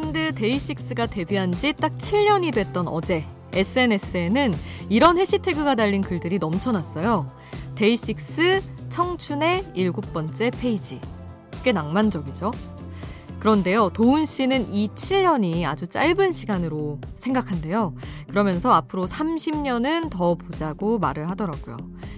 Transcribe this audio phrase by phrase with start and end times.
[0.00, 4.54] 밴드 데이식스가 데뷔한 지 딱 7년이 됐던 어제 SNS에는
[4.88, 7.30] 이런 해시태그가 달린 글들이 넘쳐났어요.
[7.74, 11.00] 데이식스 청춘의 일곱 번째 페이지.
[11.62, 12.50] 꽤 낭만적이죠?
[13.40, 17.94] 그런데요, 도훈 씨는 이 7년이 아주 짧은 시간으로 생각한대요.
[18.28, 21.76] 그러면서 앞으로 30년은 더 보자고 말을 하더라고요.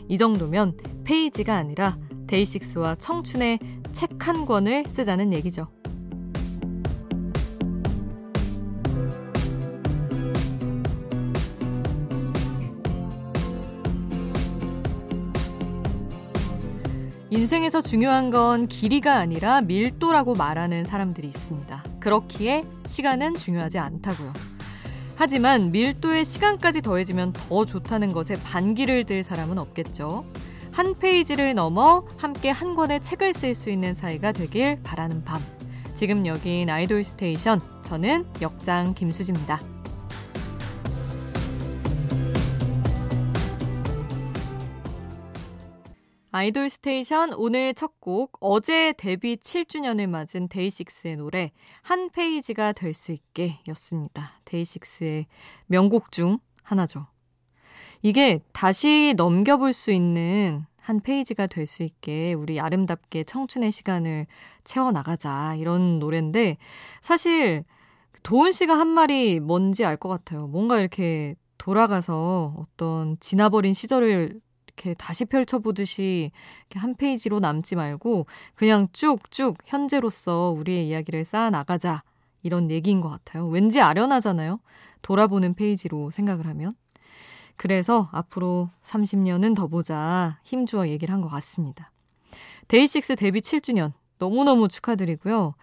[0.08, 3.58] 이 정도면 페이지가 아니라 데이식스와 청춘의
[3.92, 5.66] 책 한 권을 쓰자는 얘기죠.
[17.32, 21.82] 인생에서 중요한 건 길이가 아니라 밀도라고 말하는 사람들이 있습니다.
[21.98, 24.34] 그렇기에 시간은 중요하지 않다고요.
[25.16, 30.26] 하지만 밀도에 시간까지 더해지면 더 좋다는 것에 반기를 들 사람은 없겠죠.
[30.72, 35.40] 한 페이지를 넘어 함께 한 권의 책을 쓸 수 있는 사이가 되길 바라는 밤.
[35.94, 37.62] 지금 여긴 아이돌 스테이션.
[37.82, 39.71] 저는 역장 김수지입니다.
[46.34, 51.52] 아이돌 스테이션 오늘 첫 곡 어제 데뷔 7주년을 맞은 데이식스의 노래
[51.82, 54.40] 한 페이지가 될 수 있게 였습니다.
[54.46, 55.26] 데이식스의
[55.66, 57.06] 명곡 중 하나죠.
[58.00, 64.26] 이게 다시 넘겨볼 수 있는 한 페이지가 될 수 있게 우리 아름답게 청춘의 시간을
[64.64, 66.56] 채워나가자 이런 노래인데
[67.02, 67.62] 사실
[68.22, 70.46] 도훈 씨가 한 말이 뭔지 알 것 같아요.
[70.48, 74.40] 뭔가 이렇게 돌아가서 어떤 지나버린 시절을
[74.76, 82.02] 이렇게 다시 펼쳐보듯이 이렇게 한 페이지로 남지 말고 그냥 쭉쭉 현재로서 우리의 이야기를 쌓아 나가자.
[82.42, 83.46] 이런 얘기인 것 같아요.
[83.46, 84.58] 왠지 아련하잖아요.
[85.02, 86.72] 돌아보는 페이지로 생각을 하면.
[87.56, 91.92] 그래서 앞으로 30년은 더 보자 힘주어 얘기를 한 것 같습니다.
[92.66, 95.54] 데이식스 데뷔 7주년 너무너무 축하드리고요.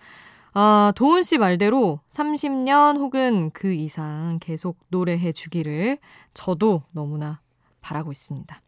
[0.53, 5.97] 아, 도훈 씨 말대로 30년 혹은 그 이상 계속 노래해 주기를
[6.33, 7.41] 저도 너무나
[7.81, 8.61] 바라고 있습니다.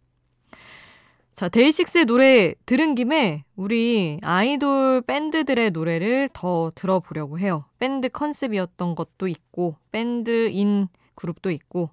[1.41, 7.65] 자, 데이식스의 노래 들은 김에 우리 아이돌 밴드들의 노래를 더 들어보려고 해요.
[7.79, 11.89] 밴드 컨셉이었던 것도 있고, 밴드인 그룹도 있고.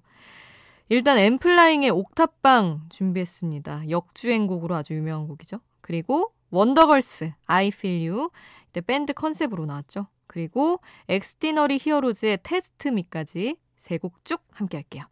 [0.87, 3.89] 일단 엔플라잉의 옥탑방 준비했습니다.
[3.89, 5.61] 역주행곡으로 아주 유명한 곡이죠.
[5.81, 8.29] 그리고 원더걸스, I Feel You.
[8.67, 10.05] 이때 밴드 컨셉으로 나왔죠.
[10.27, 15.05] 그리고 엑스디너리 히어로즈의 Test Me까지 세 곡 쭉 함께 할게요.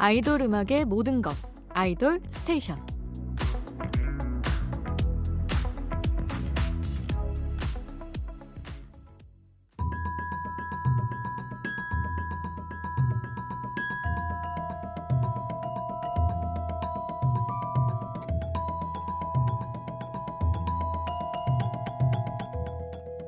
[0.00, 1.34] 아이돌 음악의 모든 것
[1.70, 2.78] 아이돌 스테이션.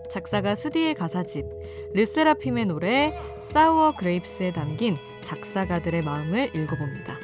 [0.09, 1.47] 작사가 수디의 가사집
[1.95, 7.17] 르세라핌의 노래 사워 그레이프스에 담긴 작사가들의 마음을 읽어봅니다.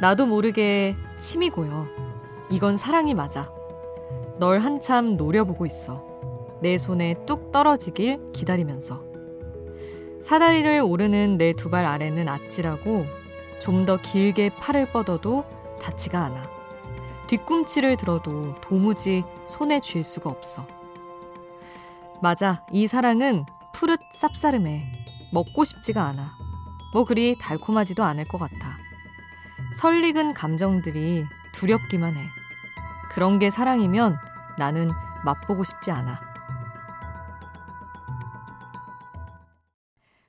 [0.00, 1.86] 나도 모르게 침이 고여.
[2.50, 3.50] 이건 사랑이 맞아.
[4.38, 6.04] 널 한참 노려보고 있어.
[6.60, 9.02] 내 손에 뚝 떨어지길 기다리면서.
[10.22, 13.06] 사다리를 오르는 내 두 발 아래는 아찔하고
[13.60, 15.44] 좀 더 길게 팔을 뻗어도
[15.80, 16.50] 닿지가 않아.
[17.28, 20.66] 뒤꿈치를 들어도 도무지 손에 쥘 수가 없어.
[22.20, 25.03] 맞아, 이 사랑은 푸릇 쌉싸름해.
[25.34, 26.38] 먹고 싶지가 않아.
[26.92, 28.78] 뭐 그리 달콤하지도 않을 것 같아.
[29.76, 32.28] 설익은 감정들이 두렵기만 해.
[33.10, 34.16] 그런 게 사랑이면
[34.58, 34.92] 나는
[35.24, 36.20] 맛보고 싶지 않아.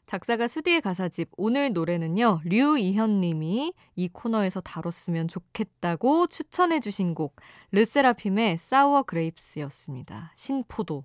[0.07, 2.41] 작사가 수디의 가사집 오늘 노래는요.
[2.45, 7.35] 류이현 님이 이 코너에서 다뤘으면 좋겠다고 추천해 주신 곡
[7.71, 10.31] 르세라핌의 사워 그레이프스였습니다.
[10.35, 11.03] 신포도.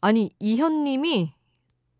[0.00, 1.32] 아니 이현 님이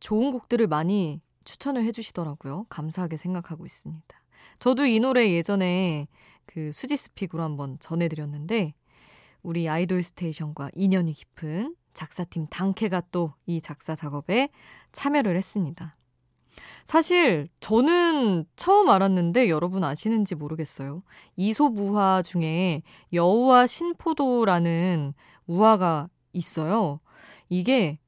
[0.00, 2.66] 좋은 곡들을 많이 추천을 해주시더라고요.
[2.68, 4.22] 감사하게 생각하고 있습니다.
[4.58, 6.08] 저도 이 노래 예전에
[6.46, 8.74] 그 수지 스픽으로 한번 전해드렸는데
[9.42, 14.50] 우리 아이돌 스테이션과 인연이 깊은 작사팀 당캐가 또 이 작사 작업에
[14.92, 15.96] 참여를 했습니다.
[16.84, 21.02] 사실 저는 처음 알았는데 여러분 아시는지 모르겠어요.
[21.36, 25.14] 이소부화 중에 여우와 신포도라는
[25.46, 27.00] 우화가 있어요.
[27.48, 27.98] 이게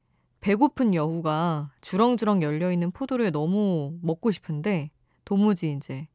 [0.41, 4.89] 배고픈 여우가 주렁주렁 열려있는 포도를 너무 먹고 싶은데
[5.23, 6.07] 도무지 이제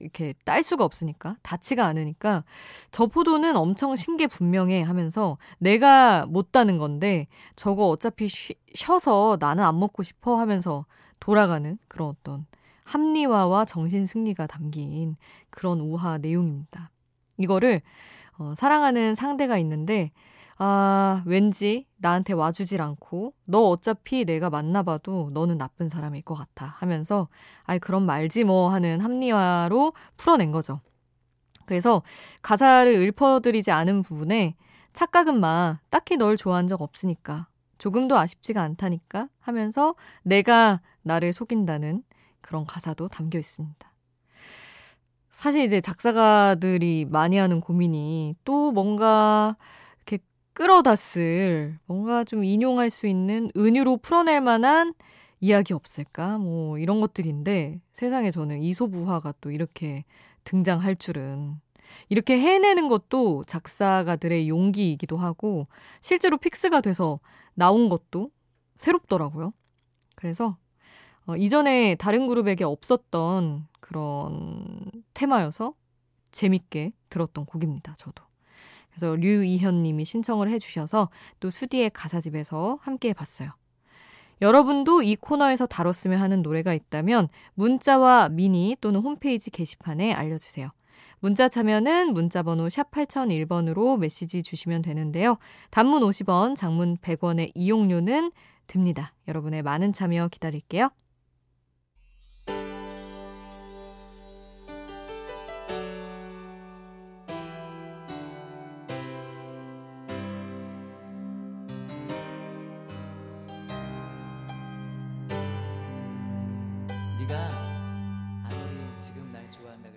[0.00, 2.44] 이렇게 딸 수가 없으니까 닿지가 않으니까
[2.90, 7.26] 저 포도는 엄청 신기 분명해 하면서 내가 못 따는 건데
[7.56, 10.86] 저거 어차피 쉬, 쉬어서 나는 안 먹고 싶어 하면서
[11.20, 12.46] 돌아가는 그런 어떤
[12.84, 15.16] 합리화와 정신 승리가 담긴
[15.50, 16.90] 그런 우화 내용입니다.
[17.38, 17.80] 이거를
[18.38, 20.10] 어, 사랑하는 상대가 있는데
[20.58, 27.28] 아, 왠지 나한테 와주질 않고, 너 어차피 내가 만나봐도 너는 나쁜 사람일 것 같아 하면서,
[27.64, 30.80] 아이, 그럼 말지 뭐 하는 합리화로 풀어낸 거죠.
[31.66, 32.02] 그래서
[32.42, 34.54] 가사를 읊어드리지 않은 부분에
[34.92, 37.48] 착각은 마, 딱히 널 좋아한 적 없으니까,
[37.78, 42.04] 조금도 아쉽지가 않다니까 하면서 내가 나를 속인다는
[42.40, 43.92] 그런 가사도 담겨 있습니다.
[45.30, 49.56] 사실 이제 작사가들이 많이 하는 고민이 또 뭔가
[50.54, 54.94] 끌어다 쓸 뭔가 좀 인용할 수 있는 은유로 풀어낼 만한
[55.40, 56.38] 이야기 없을까?
[56.38, 60.04] 뭐 이런 것들인데 세상에 저는 이소부화가 또 이렇게
[60.44, 61.60] 등장할 줄은
[62.08, 65.66] 이렇게 해내는 것도 작사가들의 용기이기도 하고
[66.00, 67.20] 실제로 픽스가 돼서
[67.54, 68.30] 나온 것도
[68.76, 69.52] 새롭더라고요.
[70.14, 70.56] 그래서
[71.26, 74.80] 어, 이전에 다른 그룹에게 없었던 그런
[75.14, 75.74] 테마여서
[76.30, 77.94] 재밌게 들었던 곡입니다.
[77.98, 78.24] 저도.
[78.94, 81.10] 그래서 류이현 님이 신청을 해주셔서
[81.40, 83.50] 또 수디의 가사집에서 함께 해봤어요.
[84.40, 90.70] 여러분도 이 코너에서 다뤘으면 하는 노래가 있다면 문자와 미니 또는 홈페이지 게시판에 알려주세요.
[91.20, 95.38] 문자 참여는 문자번호 샵 8001번으로 메시지 주시면 되는데요.
[95.70, 98.30] 단문 50원, 장문 100원의 이용료는
[98.66, 99.14] 듭니다.
[99.28, 100.90] 여러분의 많은 참여 기다릴게요.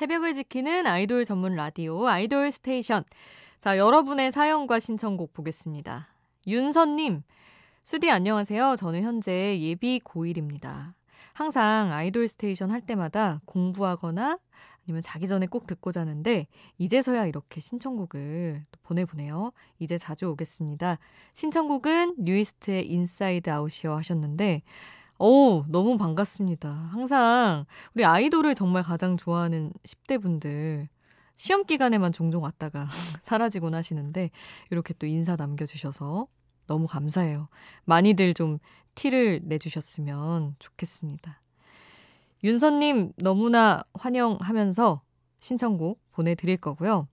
[0.00, 3.04] 새벽을 지키는 아이돌 전문 라디오 아이돌 스테이션.
[3.60, 6.08] 자, 여러분의 사연과 신청곡 보겠습니다.
[6.46, 7.22] 윤선님,
[7.84, 8.76] 수디 안녕하세요.
[8.76, 10.94] 저는 현재 예비 고1입니다.
[11.34, 14.38] 항상 아이돌 스테이션 할 때마다 공부하거나
[14.86, 16.46] 아니면 자기 전에 꼭 듣고 자는데
[16.78, 19.52] 이제서야 이렇게 신청곡을 또 보내보네요.
[19.80, 20.98] 이제 자주 오겠습니다.
[21.34, 24.62] 신청곡은 뉴이스트의 Inside Out이요 하셨는데
[25.22, 26.70] 오, 너무 반갑습니다.
[26.70, 30.88] 항상 우리 아이돌을 정말 가장 좋아하는 10대 분들
[31.36, 32.88] 시험 기간에만 종종 왔다가
[33.20, 34.30] 사라지곤 하시는데
[34.70, 36.26] 이렇게 또 인사 남겨주셔서
[36.66, 37.48] 너무 감사해요.
[37.84, 38.60] 많이들 좀
[38.94, 41.42] 티를 내주셨으면 좋겠습니다.
[42.42, 45.02] 윤선님 너무나 환영하면서
[45.38, 47.08] 신청곡 보내드릴 거고요.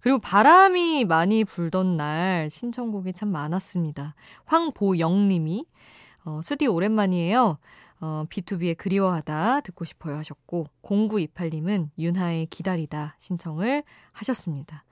[0.00, 4.14] 그리고 바람이 많이 불던 날 신청곡이 참 많았습니다.
[4.46, 5.66] 황보영님이
[6.24, 7.58] 어, 수디 오랜만이에요.
[8.00, 14.84] 어, BTOB의 그리워하다 듣고 싶어요 하셨고 0928님은 윤하의 기다리다 신청을 하셨습니다.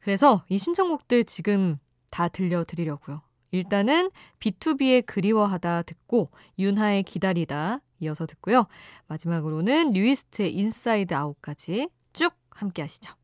[0.00, 1.78] 그래서 이 신청곡들 지금
[2.10, 3.22] 다 들려드리려고요.
[3.52, 8.66] 일단은 BTOB의 그리워하다 듣고 윤하의 기다리다 이어서 듣고요.
[9.06, 13.21] 마지막으로는 뉴이스트의 Inside Out까지 쭉 함께 하시죠.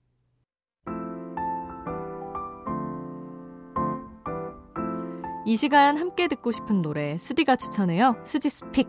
[5.48, 8.16] 이 시간 함께 듣고 싶은 노래 수디가 추천해요.
[8.22, 8.86] 수지 스픽.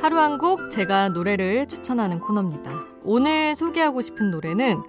[0.00, 2.72] 하루 한 곡 제가 노래를 추천하는 코너입니다.
[3.04, 4.82] 오늘 소개하고 싶은 노래는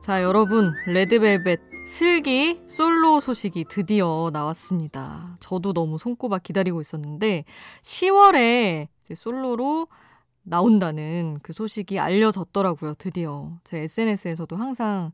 [0.00, 5.36] 자, 여러분 레드벨벳 슬기 솔로 소식이 드디어 나왔습니다.
[5.38, 7.44] 저도 너무 손꼽아 기다리고 있었는데
[7.82, 9.86] 10월에 솔로로
[10.44, 13.58] 나온다는 그 소식이 알려졌더라고요, 드디어.
[13.64, 15.12] 제 SNS에서도 항상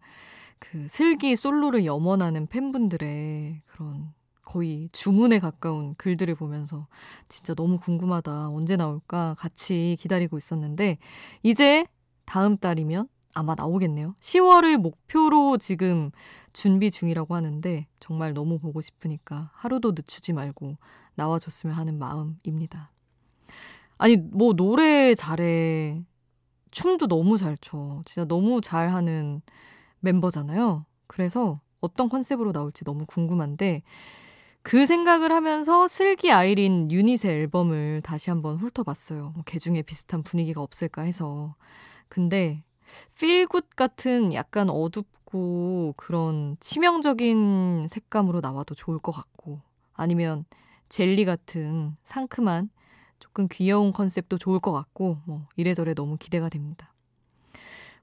[0.58, 6.88] 그 슬기 솔로를 염원하는 팬분들의 그런 거의 주문에 가까운 글들을 보면서
[7.28, 8.48] 진짜 너무 궁금하다.
[8.50, 10.98] 언제 나올까 같이 기다리고 있었는데
[11.42, 11.86] 이제
[12.26, 14.16] 다음 달이면 아마 나오겠네요.
[14.20, 16.10] 10월을 목표로 지금
[16.52, 20.76] 준비 중이라고 하는데 정말 너무 보고 싶으니까 하루도 늦추지 말고
[21.14, 22.90] 나와줬으면 하는 마음입니다.
[24.00, 26.02] 아니, 뭐, 노래 잘해.
[26.72, 28.02] 춤도 너무 잘 춰.
[28.06, 29.42] 진짜 너무 잘하는
[30.00, 30.86] 멤버잖아요.
[31.08, 33.82] 그래서 어떤 컨셉으로 나올지 너무 궁금한데,
[34.62, 39.32] 그 생각을 하면서 슬기 아이린 유닛의 앨범을 다시 한번 훑어봤어요.
[39.34, 41.54] 뭐 개 중에 비슷한 분위기가 없을까 해서.
[42.08, 42.64] 근데,
[43.18, 49.60] 필굿 같은 약간 어둡고 그런 치명적인 색감으로 나와도 좋을 것 같고,
[49.94, 50.44] 아니면
[50.90, 52.70] 젤리 같은 상큼한
[53.20, 56.92] 조금 귀여운 컨셉도 좋을 것 같고 뭐 이래저래 너무 기대가 됩니다.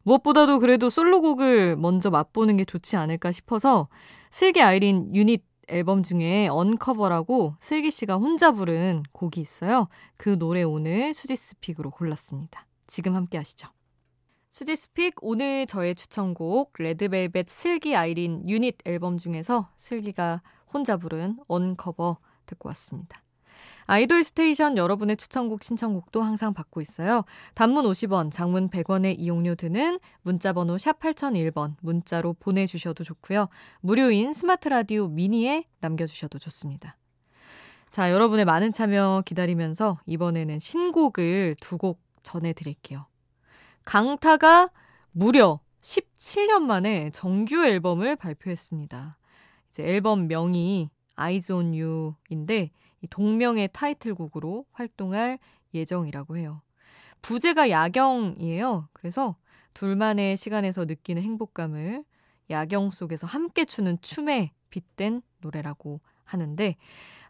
[0.03, 3.89] 무엇보다도 그래도 솔로곡을 먼저 맛보는 게 좋지 않을까 싶어서
[4.31, 9.89] 슬기 아이린 유닛 앨범 중에 Uncover라고 슬기 씨가 혼자 부른 곡이 있어요.
[10.15, 12.65] 그 노래 오늘 수디's Pick으로 골랐습니다.
[12.88, 13.67] 지금 함께 하시죠.
[14.50, 20.41] 수디's Pick 오늘 저의 추천곡 레드벨벳 슬기 아이린 유닛 앨범 중에서 슬기가
[20.74, 23.26] 혼자 부른 Uncover 듣고 왔습니다.
[23.88, 27.24] 아이돌 스테이션 여러분의 추천곡 신청곡도 항상 받고 있어요.
[27.56, 33.48] 단문 50원, 장문 100원의 이용료 드는 문자 번호 샵 8001번 문자로 보내 주셔도 좋고요.
[33.79, 36.98] 무료인 스마트 라디오 미니에 남겨 주셔도 좋습니다.
[37.89, 43.06] 자, 여러분의 많은 참여 기다리면서 이번에는 신곡을 두 곡 전해 드릴게요.
[43.86, 44.70] 강타가
[45.12, 49.17] 무려 17년 만에 정규 앨범을 발표했습니다.
[49.70, 52.72] 이제 앨범 명이 Eyes on You인데
[53.09, 55.39] 동명의 타이틀곡으로 활동할
[55.73, 56.61] 예정이라고 해요.
[57.21, 58.89] 부제가 야경이에요.
[58.93, 59.35] 그래서
[59.73, 62.03] 둘만의 시간에서 느끼는 행복감을
[62.49, 66.75] 야경 속에서 함께 추는 춤에 빗댄 노래라고 하는데,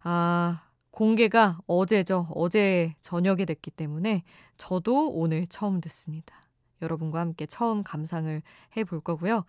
[0.04, 2.28] 아, 공개가 어제죠.
[2.34, 4.24] 어제 저녁에 됐기 때문에
[4.58, 6.36] 저도 오늘 처음 듣습니다.
[6.82, 8.42] 여러분과 함께 처음 감상을
[8.78, 9.46] 해 볼 거고요.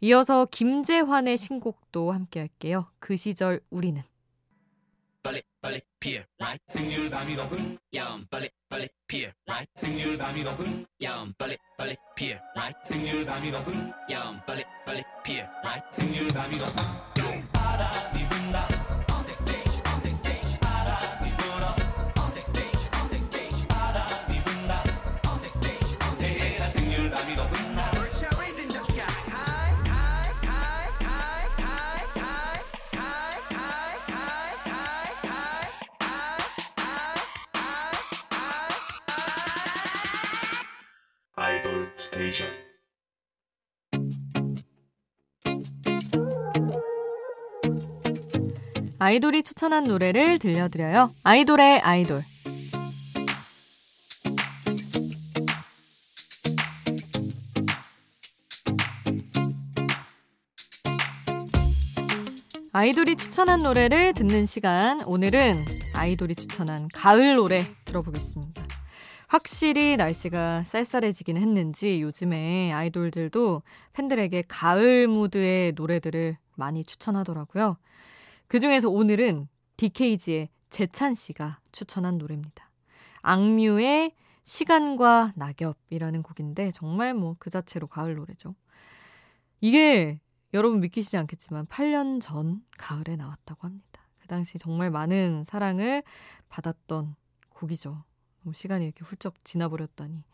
[0.00, 2.86] 이어서 김재환의 신곡도 함께 할게요.
[2.98, 4.02] 그 시절 우리는.
[5.22, 10.84] 빨리 빨리 피어 라이 생률 밤이 높은 야음 빨리 빨리 피어 라이 생률 밤이 높은
[11.00, 16.58] 야음 빨리 빨리 피어 라이 생률 밤이 높은 야음 빨리 빨리 피어 라이 생률 밤이
[16.58, 18.91] 높은 바람이 분다
[49.04, 51.12] 아이돌이 추천한 노래를 들려드려요.
[51.24, 52.22] 아이돌의 아이돌.
[62.72, 65.02] 아이돌이 추천한 노래를 듣는 시간.
[65.02, 65.56] 오늘은
[65.94, 68.62] 아이돌이 추천한 가을 노래 들어보겠습니다.
[69.26, 73.62] 확실히 날씨가 쌀쌀해지긴 했는지 요즘에 아이돌들도
[73.94, 77.78] 팬들에게 가을 무드의 노래들을 많이 추천하더라고요.
[78.52, 82.70] 그 중에서 오늘은 DKG의 재찬 씨가 추천한 노래입니다.
[83.22, 88.54] 악뮤의 시간과 낙엽이라는 곡인데 정말 뭐 그 자체로 가을 노래죠.
[89.62, 90.20] 이게
[90.52, 94.06] 여러분 믿기시지 않겠지만 8년 전 가을에 나왔다고 합니다.
[94.18, 96.02] 그 당시 정말 많은 사랑을
[96.50, 97.16] 받았던
[97.48, 98.04] 곡이죠.
[98.52, 100.24] 시간이 이렇게 훌쩍 지나버렸다니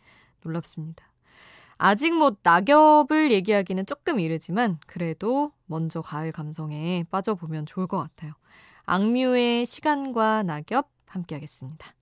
[0.43, 1.09] 놀랍습니다.
[1.79, 8.33] 아직 뭐 낙엽을 얘기하기는 조금 이르지만 그래도 먼저 가을 감성에 빠져보면 좋을 것 같아요.
[8.85, 11.95] 악뮤의 시간과 낙엽 함께 하겠습니다.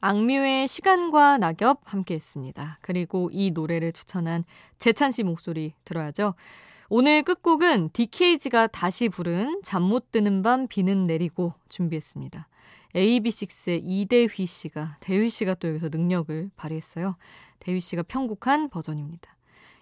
[0.00, 2.78] 악뮤의 시간과 낙엽 함께 했습니다.
[2.82, 4.44] 그리고 이 노래를 추천한
[4.78, 6.34] 재찬 씨 목소리 들어야죠.
[6.90, 12.46] 오늘 끝곡은 DKG가 다시 부른 잠 못 드는 밤 비는 내리고 준비했습니다.
[12.94, 17.16] AB6IX의 이대휘 씨가, 대휘 씨가 또 여기서 능력을 발휘했어요.
[17.58, 19.36] 대휘 씨가 편곡한 버전입니다.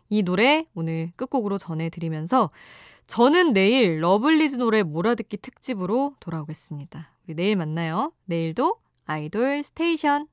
[0.09, 2.51] 이 노래 오늘 끝곡으로 전해드리면서
[3.07, 7.11] 저는 내일 러블리즈 노래 몰아듣기 특집으로 돌아오겠습니다.
[7.27, 8.13] 우리 내일 만나요.
[8.27, 8.77] 내일도
[9.07, 10.29] 아이돌 스테이션.